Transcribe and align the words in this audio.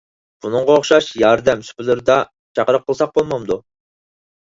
بۇنىڭغا 0.45 0.77
ئوخشاش 0.77 1.09
ياردەم 1.25 1.63
سۇپىلىرىدا 1.69 2.17
چاقىرىق 2.61 2.91
قىلساق 2.91 3.17
بولمامدۇ؟ 3.19 3.63